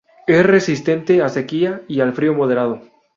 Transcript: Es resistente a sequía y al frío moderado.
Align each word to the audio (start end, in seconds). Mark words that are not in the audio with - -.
Es 0.25 0.43
resistente 0.43 1.21
a 1.21 1.29
sequía 1.29 1.83
y 1.87 1.99
al 1.99 2.13
frío 2.13 2.33
moderado. 2.33 2.81